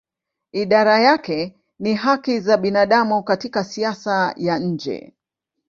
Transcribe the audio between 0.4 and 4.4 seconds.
Idara yake ni haki za binadamu katika siasa